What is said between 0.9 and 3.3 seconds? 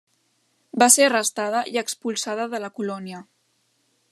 ser arrestada i expulsada de la colònia.